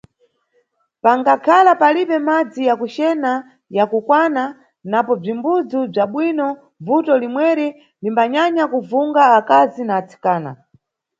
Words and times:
Pangakhala 1.03 1.71
palibe 1.81 2.17
madzi 2.27 2.61
ya 2.69 2.75
kucena 2.81 3.31
ya 3.77 3.83
kukwana, 3.91 4.43
napo 4.91 5.13
bzimbudzu 5.21 5.79
bza 5.91 6.03
bwino, 6.11 6.47
bvuto 6.83 7.13
limweri 7.21 7.67
limbanyanya 8.03 8.63
kuvunga 8.73 9.21
akazi 9.37 9.81
na 9.85 9.93
atsikana. 9.99 10.51